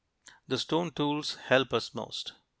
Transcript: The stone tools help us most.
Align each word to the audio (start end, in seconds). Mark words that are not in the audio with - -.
The 0.47 0.57
stone 0.57 0.89
tools 0.93 1.35
help 1.35 1.75
us 1.75 1.93
most. 1.93 2.33